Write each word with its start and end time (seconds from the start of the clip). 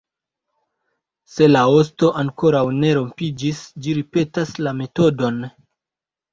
Se 1.33 1.49
la 1.49 1.61
osto 1.81 2.09
ankoraŭ 2.23 2.63
ne 2.79 2.91
rompiĝis, 3.01 3.63
ĝi 3.85 3.97
ripetas 4.01 4.57
la 4.67 4.77
metodon. 4.83 5.43